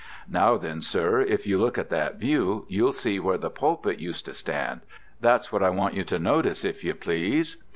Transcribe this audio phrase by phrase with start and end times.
[0.31, 4.25] Now then, sir, if you look at that view, you'll see where the pulpit used
[4.25, 4.81] to stand:
[5.19, 7.57] that's what I want you to notice, if you please."